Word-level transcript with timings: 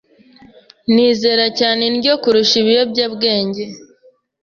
Nizera 0.93 1.45
cyane 1.59 1.81
indyo 1.89 2.13
kuruta 2.21 2.53
ibiyobyabwenge. 2.61 3.63